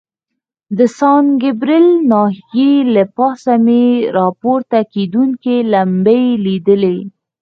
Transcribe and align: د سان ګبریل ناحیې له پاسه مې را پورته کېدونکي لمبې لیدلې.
د 0.77 0.79
سان 0.97 1.25
ګبریل 1.41 1.87
ناحیې 2.11 2.71
له 2.93 3.03
پاسه 3.17 3.53
مې 3.65 3.85
را 4.15 4.27
پورته 4.41 4.79
کېدونکي 4.93 5.55
لمبې 5.71 6.21
لیدلې. 6.45 6.97